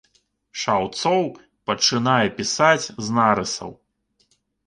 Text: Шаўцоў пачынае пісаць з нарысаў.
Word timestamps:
Шаўцоў 0.61 1.27
пачынае 1.71 2.27
пісаць 2.39 2.85
з 3.09 3.17
нарысаў. 3.17 3.71